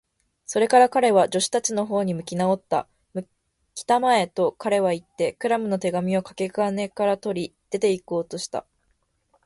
[0.47, 2.87] それから彼は、助手たちのほうに向きなおった。
[3.75, 8.65] 「きたまえ！」と、彼はいって、クラムの手紙をかけ金から取り、出ていこうとした。